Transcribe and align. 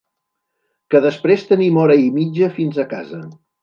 Que 0.95 1.03
després 1.05 1.45
tenim 1.53 1.79
hora 1.85 2.01
i 2.09 2.13
mitja 2.19 2.53
fins 2.61 2.85
a 2.89 2.93
casa. 2.99 3.27